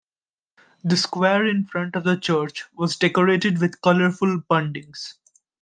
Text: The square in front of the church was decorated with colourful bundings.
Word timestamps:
The 0.83 0.97
square 0.97 1.45
in 1.45 1.65
front 1.67 1.95
of 1.95 2.05
the 2.05 2.17
church 2.17 2.63
was 2.73 2.97
decorated 2.97 3.61
with 3.61 3.81
colourful 3.81 4.41
bundings. 4.49 5.13